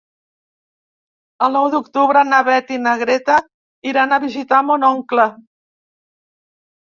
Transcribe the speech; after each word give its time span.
El 1.47 1.51
nou 1.55 1.65
d'octubre 1.73 2.23
na 2.29 2.39
Beth 2.47 2.71
i 2.77 2.79
na 2.85 2.93
Greta 3.03 3.35
iran 3.91 4.15
a 4.17 4.21
visitar 4.23 4.63
mon 4.71 4.87
oncle. 4.89 5.27